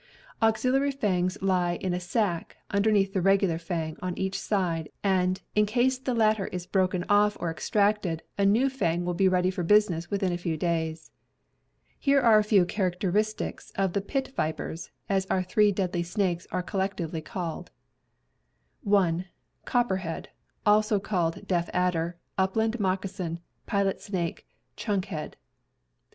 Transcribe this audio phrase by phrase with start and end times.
[0.41, 5.67] Auxiliary fangs lie in a sac underneath the regular fang on each side, and, in
[5.67, 9.61] case the latter is broken off or extracted, a new fang will be ready for
[9.61, 11.11] business within a few days.
[11.99, 16.63] Here are a few characteristics of the pit vipers, as our three deadly snakes are
[16.63, 17.69] collectively called:
[18.81, 19.25] 1.
[19.65, 20.29] Copperhead
[20.65, 25.37] (also called deaf adder, upland moccasin, pilot snake, chunk head).